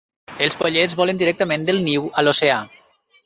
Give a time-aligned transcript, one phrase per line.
[0.45, 2.59] Els pollets volen directament del niu a l'oceà.